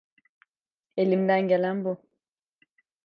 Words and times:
Elimden 0.97 1.47
gelen 1.47 1.83
bu. 1.85 1.97